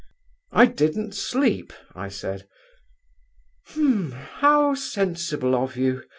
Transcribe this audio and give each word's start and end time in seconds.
'I 0.51 0.65
didn't 0.65 1.13
sleep,' 1.13 1.73
I 1.93 2.09
said. 2.09 2.47
'H'm! 3.67 4.13
how 4.13 4.73
sensible 4.73 5.53
of 5.55 5.77
you. 5.77 6.01